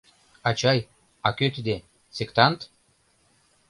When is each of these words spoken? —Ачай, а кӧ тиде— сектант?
—Ачай, 0.49 0.79
а 1.27 1.29
кӧ 1.37 1.47
тиде— 1.55 1.77
сектант? 2.15 2.59